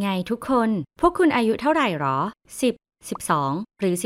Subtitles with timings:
[0.00, 2.18] ไงทุกคน พวกคุณอายุเท่าไหร่หรอ
[2.64, 4.04] 10 12 หรือ 15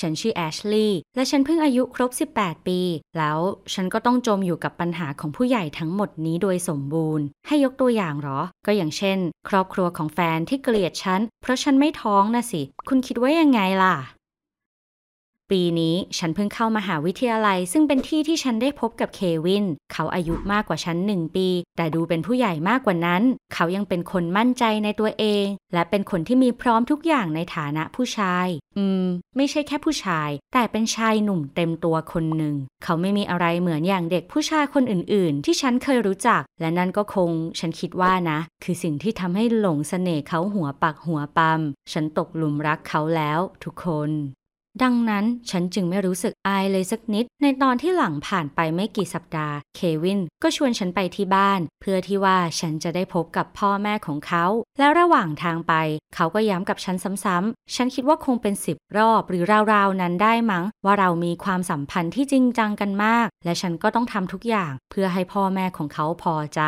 [0.00, 2.80] ฉันชื่อแอชลีย์และฉันเพิ่งอายุครบ 18 ปี
[3.18, 3.38] แล้ว
[3.74, 9.18] ฉันก็ต้องจมอยู่กับปัญหาของผู้ใหญ่ทั้งหมดนี้โดยสมบูรณ์ ให้ยกตัวอย่างหรอ ก็อย่างเช่น
[9.48, 13.94] ครอบครัวของแฟนที่เกลียดฉัน เพราะฉันไม่ท้องนะสิ คุณคิดว่ายังไงล่ะ
[15.50, 23.22] ปีนี้ฉันเพิ่งเข้ามาหาวิทยาลัย ซึ่งเป็นที่ที่ฉันได้พบกับเควิน เขาอายุมากกว่าฉันหนึ่งปี แต่ดูเป็นผู้ใหญ่มากกว่านั้น
[23.54, 29.04] เขายังเป็นคนมั่นใจในตัวเอง และเป็นคนที่มีพร้อมทุกอย่างในฐานะผู้ชาย อืม
[29.36, 41.60] ไม่ใช่แค่ผู้ชาย แต่เป็นชายหนุ่มเต็มตัวคนหนึ่ง เขาไม่มีอะไรเหมือนอย่างเด็กผู้ชายคนอื่น ๆ ที่ฉันเคยรู้จัก และนั่นก็คง ฉันคิดว่านะ คือสิ่งที่ทำให้หลงเสน่ห์เขาหัวปักหัวปั๊ม
[41.92, 44.12] ฉันตกหลุมรักเขาแล้ว ทุกคน
[44.82, 54.44] ดังนั้นฉันจึงไม่รู้สึกอายเลยสักนิด ในตอนที่หลังผ่านไปไม่กี่สัปดาห์ เควินก็ชวนฉันไปที่บ้าน เพื่อที่ว่าฉันจะได้พบกับพ่อแม่ของเขา
[54.78, 55.74] แล้วระหว่างทางไป
[56.14, 66.62] เขาก็ย้ำกับฉันซ้ำๆ ฉันคิดว่าคงเป็นสิบรอบหรือราวๆนั้นได้มั้ง ว่าเรามีความสัมพันธ์ที่จริงจังกันมาก และฉันก็ต้องทำทุกอย่าง เพื่อให้พ่อแม่ของเขาพอใจ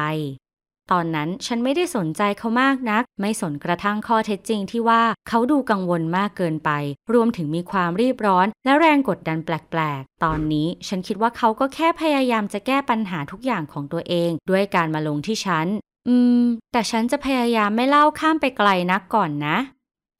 [0.92, 6.70] ตอนนั้นฉันไม่ได้สนใจเขามากนัก ไม่สนกระทั่งข้อเท็จจริงที่ว่าเขาดูกังวลมากเกินไป
[7.14, 15.66] รวมถึงมีความรีบร้อน และแรงกดดันแปลกๆ ตอนนี้ฉันคิดว่าเขาก็แค่พยายามจะแก้ปัญหาทุกอย่างของตัวเอง ด้วยการมาลงที่ฉัน
[16.08, 19.56] อืม แต่ฉันจะพยายามไม่เล่าข้ามไปไกลนักก่อนนะ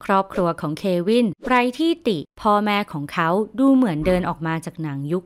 [0.05, 5.23] ครอบครัวของเควินไรที่ติ พ่อแม่ของเขาดูเหมือนเดินออกมาจากหนังยุค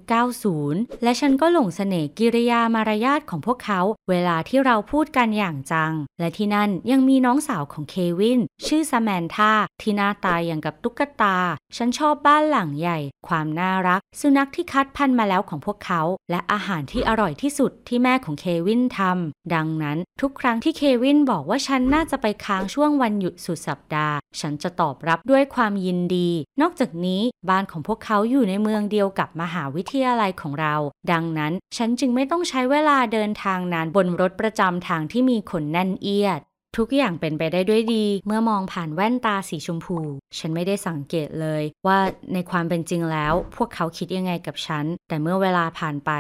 [0.50, 11.38] 90 และฉันก็หลงเสน่ห์กิริยามารยาทของพวกเขา เวลาที่เราพูดกันอย่างจัง และที่นั่นยังมีน้องสาวของเควิน ชื่อสแมนธาที่หน้าตาอย่างกับตุ๊กตา
[11.78, 26.30] ฉันชอบบ้านหลังใหญ่ ความน่ารัก สุนัขที่คัดพันธุ์มาแล้วของพวกเขา และอาหารที่อร่อยที่สุดที่แม่ของเควินทำดังนั้นทุกครั้งที่เควินบอกว่าฉันน่าจะไปค้างช่วงวันหยุดสุดสัปดาห์ ฉันจะตอบรับด้วยความยินดี
[26.62, 30.76] นอกจากนี้บ้านของพวกเขาอยู่ในเมืองเดียวกับมหาวิทยาลัยของเรา
[31.12, 36.42] ดังนั้นฉันจึงไม่ต้องใช้เวลาเดินทางนานบนรถประจำทางที่มีคนแน่นเอียด
[36.78, 39.98] ทุกอย่างเป็นไปได้ด้วยดี เมื่อมองผ่านแว่นตาสีชมพู
[40.38, 42.00] ฉันไม่ได้สังเกตเลย ว่า
[42.34, 46.12] ในความเป็นจริงแล้ว พวกเขาคิดยังไงกับฉัน แต่เมื่อเวลาผ่านไป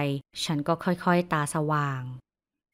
[0.44, 2.02] ฉันก็ค่อยๆ ตาสว่าง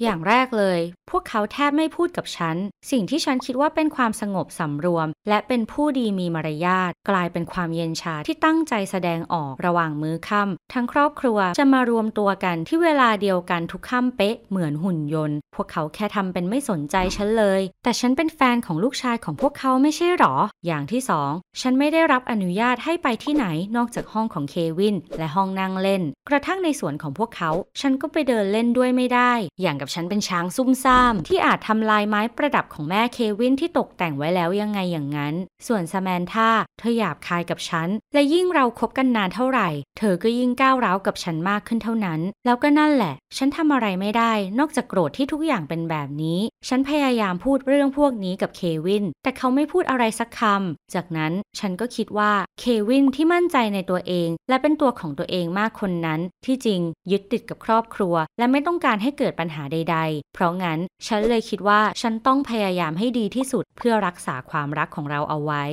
[0.01, 0.79] อย่างแรกเลย
[1.09, 2.55] พวกเขาแทบไม่พูดกับฉัน
[2.91, 20.35] สิ่งที่ฉันคิดว่าเป็นความสงบสำรวม และเป็นผู้ดีมีมารยาทกลายเป็นความเย็นชาที่ตั้งใจแสดงออกระหว่างมื้อค่ำทั้งครอบครัวจะมารวมตัวกันที่เวลาเดียวกันทุกค่ำเป๊ะเหมือนหุ่นยนต์ พวกเขาแค่ทำเป็นไม่สนใจฉันเลย แต่ฉันเป็นแฟนของลูกชายของพวกเขาไม่ใช่หรอ
[20.65, 21.31] อย่างที่สอง
[21.61, 23.45] ฉันไม่ได้รับอนุญาตให้ไปที่ไหน
[23.77, 27.51] นอกจากห้องของเควินและห้องนั่งเล่น กระทั่งในสวนของพวกเขา
[27.81, 35.33] ฉันก็ไปเดินเล่นด้วยไม่ได้ อย่างกับฉันเป็นช้างซุ่มซ่าม ที่อาจทำลายไม้ประดับของแม่เควินที่ตกแต่งไว้แล้วยังไงอย่างนั้น
[35.67, 56.81] ส่วนสแมนธาเธอหยาบคายกับฉัน และยิ่งเราคบกันนานเท่าไหร่ เธอก็ยิ่งก้าวร้าวกับฉันมากขึ้นเท่านั้น แล้วก็นั่นแหละ ฉันทำอะไรไม่ได้ นอกจากโกรธที่ทุกอย่างเป็นแบบนี้ ฉันพยายามพูดเรื่องพวกนี้กับเควิน แต่เขาไม่พูดอะไรสักคำ จากนั้นฉันก็คิดว่าเควินที่มั่นใจในตัวเอง และเป็นตัวของตัวเองมากคนนั้น ที่จริง
[57.11, 65.65] ยึดติดกับครอบครัว และไม่ต้องการให้เกิดปัญหาใดๆ เพราะงั้นฉันเลยคิดว่าฉันต้องพยายามให้ดีที่สุดเพื่อรักษาความรักของเราเอาไว้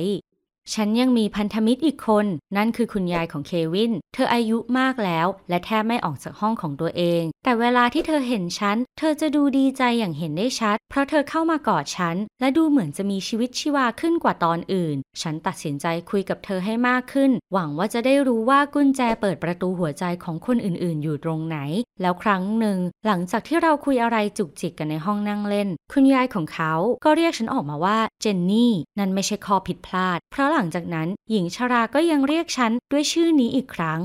[0.73, 2.25] ฉันยังมีพันธมิตรอีกคน
[2.57, 21.57] นั่นคือคุณยายของเควิน เธออายุมากแล้ว และแทบไม่ออกจากห้องของตัวเอง แต่เวลาที่เธอเห็นฉัน เธอจะดูดีใจอย่างเห็นได้ชัด เพราะเธอเข้ามากอดฉัน และดูเหมือนจะมีชีวิตชีวาขึ้นกว่าตอนอื่น ฉันตัดสินใจคุยกับเธอให้มากขึ้น หวังว่าจะได้รู้ว่ากุญแจเปิดประตูหัวใจของคนอื่นๆ อยู่ตรงไหน
[22.01, 26.73] แล้วครั้งหนึ่ง หลังจากที่เราคุยอะไรจุกจิกกันในห้องนั่งเล่น คุณยายของเขา
[27.03, 34.03] ก็เรียกฉันออกมาว่าเจนนี่นั่นไม่ใช่ข้อผิดพลาด เพราะหลังจากนั้นหญิงชราก็ยังเรียกฉันด้วยชื่อนี้อีกครั้ง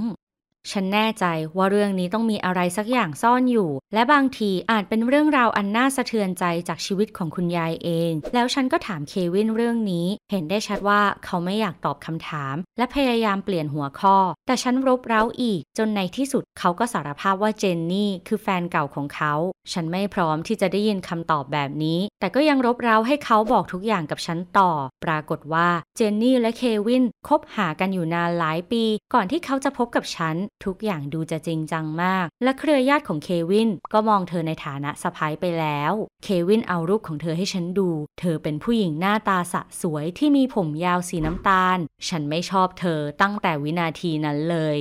[0.73, 1.25] ฉันแน่ใจ
[1.57, 14.17] ว่าเรื่องนี้ต้องมีอะไรสักอย่างซ่อนอยู่ และบางทีอาจเป็นเรื่องราวอันน่าสะเทือนใจจากชีวิตของคุณยายเอง แล้วฉันก็ถามเควินเรื่องนี้ เห็นได้ชัดว่าเขาไม่อยากตอบคำถาม และพยายามเปลี่ยนหัวข้อ
[14.47, 19.33] แต่ฉันรบเร้าอีก จนในที่สุดเขาก็สารภาพว่าเจนนี่คือแฟนเก่าของเขา
[19.73, 24.71] ฉันไม่พร้อมที่จะได้ยินคำตอบแบบนี้ แต่ก็ยังรบเร้าให้เขาบอกทุกอย่างกับฉันต่อ
[25.05, 28.85] ปรากฏว่าเจนนี่และเควินคบหากันอยู่นานหลายปี
[29.15, 35.93] ก่อนที่เขาจะพบกับฉัน ทุกอย่างดูจะจริงจังมาก และเครือญาติของเควินก็มองเธอในฐานะสะพ้ายไปแล้ว
[36.25, 37.91] เควินเอารูปของเธอให้ฉันดู
[38.21, 41.79] เธอเป็นผู้หญิงหน้าตาสะสวยที่มีผมยาวสีน้ำตาล
[42.09, 44.79] ฉันไม่ชอบเธอตั้งแต่วินาทีนั้นเลย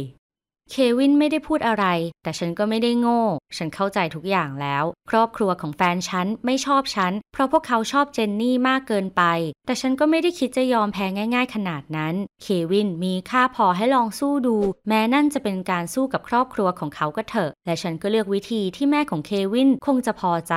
[0.72, 1.86] เควินไม่ได้พูดอะไร
[2.24, 3.22] แต่ฉันก็ไม่ได้โง่
[3.58, 9.24] ฉันเข้าใจทุกอย่างแล้ว ครอบครัวของแฟนฉันไม่ชอบฉัน เพราะพวกเขาชอบเจนนี่มากเกินไป
[9.66, 11.06] แต่ฉันก็ไม่ได้คิดจะยอมแพ้
[11.36, 14.58] ง่าย ๆ ขนาดนั้น เควินมีค่าพอให้ลองสู้ดู
[14.88, 20.56] แม้นั่นจะเป็นการสู้กับครอบครัวของเขาก็เถอะ และฉันก็เลือกวิธีที่แม่ของเควินคงจะพอใจ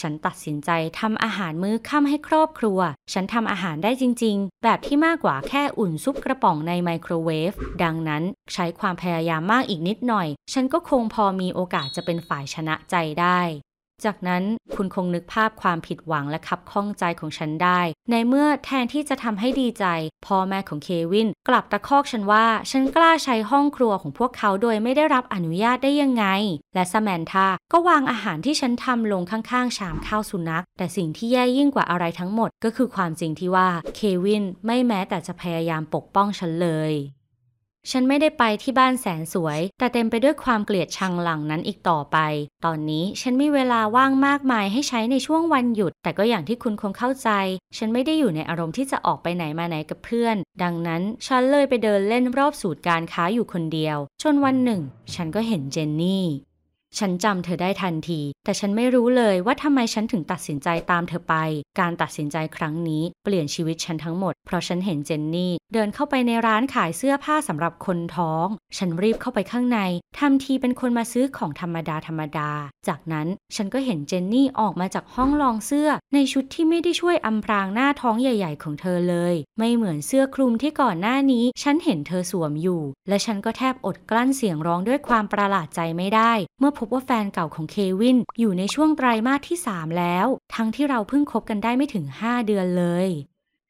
[0.00, 0.70] ฉันตัดสินใจ
[1.00, 2.78] ทำอาหารมื้อค่ำให้ครอบครัว
[3.12, 7.52] ฉันทำอาหารได้จริง ๆ แบบที่มากกว่าแค่อุ่นซุปกระป๋องในไมโครเวฟ
[7.82, 8.22] ดังนั้น
[8.54, 13.40] ใช้ความพยายามมากอีกนิดหน่อย ฉันก็คงพอมีโอกาสจะเป็นฝ่ายชนะใจได้
[14.04, 14.42] จากนั้น
[14.74, 17.80] คุณคงนึกภาพความผิดหวังและคับข้องใจของฉันได้
[18.10, 19.84] ในเมื่อแทนที่จะทำให้ดีใจ
[20.26, 26.24] พ่อแม่ของเควิน กลับตะคอกฉันว่า ฉันกล้าใช้ห้องครัวของพวกเขาโดยไม่ได้รับอนุญาตได้ยังไง
[26.74, 36.92] และสแมนธาก็วางอาหารที่ฉันทำลงข้างๆ ชามข้าวสุนัข แต่สิ่งที่แย่ยิ่งกว่าอะไรทั้งหมด ก็คือความจริงที่ว่าเควินไม่แม้แต่จะพยายามปกป้องฉันเลย
[37.92, 42.18] ฉันไม่ได้ไปที่บ้านแสนสวย แต่เต็มไปด้วยความเกลียดชังหลังนั้นอีกต่อไป
[42.64, 47.30] ตอนนี้ฉันมีเวลาว่างมากมายให้ใช้ในช่วงวันหยุด แต่ก็อย่างที่คุณคงเข้าใจ
[47.78, 54.80] ฉันไม่ได้อยู่ในอารมณ์ที่จะออกไปไหนมาไหนกับเพื่อน ดังนั้นฉันเลยไปเดินเล่นรอบสูตรการค้าอยู่คนเดียวจนวันหนึ่ง
[55.14, 56.24] ฉันก็เห็นเจนนี่
[56.98, 61.34] ฉันจำเธอได้ทันที แต่ฉันไม่รู้เลยว่าทำไมฉันถึงตัดสินใจตามเธอไป
[61.80, 68.46] การตัดสินใจครั้งนี้เปลี่ยนชีวิตฉันทั้งหมด เพราะฉันเห็นเจนนี่ เดินเข้าไปในร้านขายเสื้อผ้าสำหรับคนท้อง
[68.76, 69.80] ฉันรีบเข้าไปข้างใน
[70.18, 72.50] ทำทีเป็นคนมาซื้อของธรรมดาธรรมดา
[72.88, 73.26] จากนั้น
[73.56, 93.08] ฉันก็เห็นเจนนี่ออกมาจากห้องลองเสื้อ ในชุดที่ไม่ได้ช่วยอำพรางหน้าท้องใหญ่ ๆ ของเธอเลย ไม่เหมือนเสื้อคลุมที่ก่อนหน้านี้ ฉันเห็นเธอสวมอยู่ และฉันก็แทบอดกลั้นเสียงร้องด้วยความประหลาดใจไม่ได้ เมื่อพบว่าแฟนเก่าของเควินอยู่ในช่วงไตรมาสที่ 3 แล้ว ทั้งที่เราเพิ่งคบกันได้ไม่ถึง 5 เดือนเลย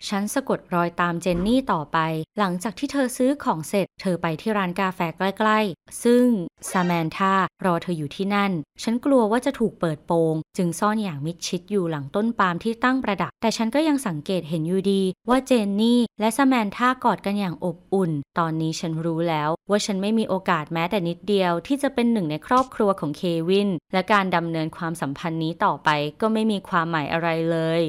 [0.06, 1.99] ฉันสะกดรอยตามเจนนี่ต่อไป
[2.39, 6.27] หลังจากที่เธอซื้อของเสร็จ เธอไปที่ร้านกาแฟใกล้ๆ ซึ่ง
[6.71, 7.35] ซาแมนธา
[7.65, 8.53] รอเธออยู่ที่นั่น
[8.83, 25.89] ฉันกลัวว่าจะถูกเปิดโปง จึงซ่อนอย่างมิดชิดอยู่หลังต้นปาล์มที่ตั้งประดับ แต่ฉันก็ยังสังเกตเห็นอยู่ดี ว่าเจนนี่ และซาแมนธากอดกันอย่างอบอุ่น ตอนนี้ฉันรู้แล้วว่าฉันไม่มีโอกาสแม้แต่นิดเดียว ที่จะเป็นหนึ่งในครอบครัวของเควิน และการดำเนินความสัมพันธ์นี้ต่อไป
[26.21, 27.85] ก็ไม่มีความหมายอะไรเลย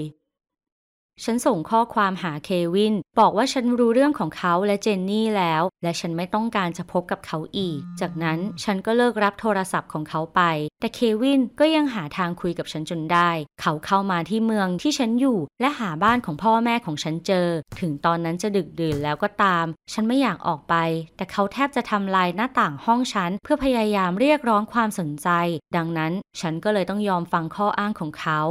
[1.24, 10.42] ฉันส่งข้อความหาเควิน บอกว่าฉันรู้เรื่องของเขาและเจนนี่แล้ว และฉันไม่ต้องการจะพบกับเขาอีก จากนั้นฉันก็เลิกรับโทรศัพท์ของเขาไป
[10.80, 13.30] แต่เควินก็ยังหาทางคุยกับฉันจนได้
[13.62, 17.48] เขาเข้ามาที่เมืองที่ฉันอยู่ และหาบ้านของพ่อแม่ของฉันเจอ
[17.80, 20.76] ถึงตอนนั้นจะดึกดื่นแล้วก็ตาม ฉันไม่อยากออกไป
[21.18, 25.30] แต่เขาแทบจะทำลายหน้าต่างห้องฉัน เพื่อพยายามเรียกร้องความสนใจ
[25.76, 26.12] ดังนั้น
[26.42, 28.42] ฉันก็เลยต้องยอมฟังข้ออ้างของเขา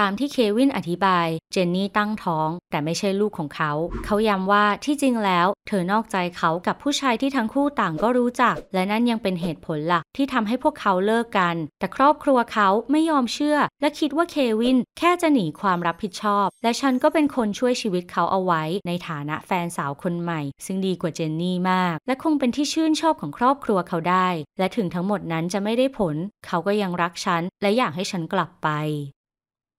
[0.00, 3.72] ตามที่เควินอธิบาย เจนนี่ตั้งท้อง แต่ไม่ใช่ลูกของเขา
[4.04, 28.70] เขาย้ำว่าที่จริงแล้ว เธอนอกใจเขากับผู้ชายที่ทั้งคู่ต่างก็รู้จัก และนั่นยังเป็นเหตุผลหลักที่ทำให้พวกเขาเลิกกัน แต่ครอบครัวเขาไม่ยอมเชื่อ และคิดว่าเควินแค่จะหนีความรับผิดชอบ และฉันก็เป็นคนช่วยชีวิตเขาเอาไว้ ในฐานะแฟนสาวคนใหม่ ซึ่งดีกว่าเจนนี่มาก และคงเป็นที่ชื่นชอบของครอบครัวเขาได้ และถึงทั้งหมดนั้นจะไม่ได้ผล เขาก็ยังรักฉันและอยากให้ฉันกลับไป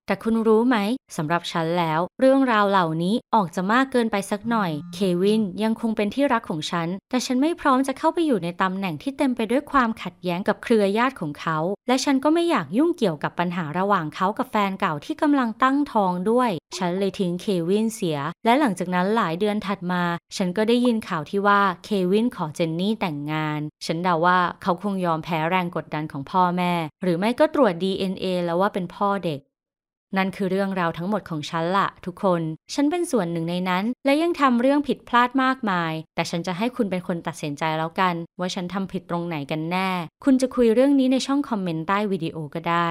[0.08, 0.78] แต่คุณรู้ไหม
[1.18, 11.58] สำหรับฉันแล้ว เรื่องราวเหล่านี้ออกจะมากเกินไปสักหน่อย เควินยังคงเป็นที่รักของฉัน แต่ฉันไม่พร้อมจะเข้าไปอยู่ในตำแหน่งที่เต็มไปด้วยความขัดแย้งกับเครือญาติของเขา
[11.88, 20.04] และฉันก็ไม่อยากยุ่งเกี่ยวกับปัญหาระหว่างเขากับแฟนเก่าที่กำลังตั้งท้องด้วย ฉันเลยทิ้งเควินเสีย และหลังจากนั้นหลายเดือนถัดมา
[20.38, 29.42] ฉันก็ได้ยินข่าวที่ว่าเควินขอเจนนี่แต่งงาน ฉันเดาว่าเขาคงยอมแพ้แรงกดดันของพ่อแม่ หรือไม่ก็ตรวจ DNA แล้วว่าเป็นพ่อเด็ก
[30.18, 32.42] นั่นคือเรื่องราวทั้งหมดของฉันละทุกคน
[32.74, 39.90] ฉันเป็นส่วนหนึ่งในนั้น และยังทำเรื่องผิดพลาดมากมาย แต่ฉันจะให้คุณเป็นคนตัดสินใจแล้วกัน ว่าฉันทำผิดตรงไหนกันแน่
[40.24, 42.90] คุณจะคุยเรื่องนี้ในช่องคอมเมนต์ใต้วิดีโอก็ได้